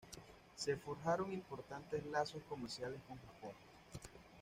[0.55, 3.51] Se forjaron importantes lazos comerciales con Japón.